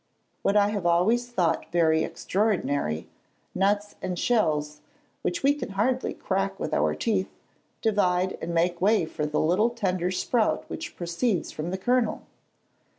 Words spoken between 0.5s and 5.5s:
I have always thought very extraordinary; nuts and shells, which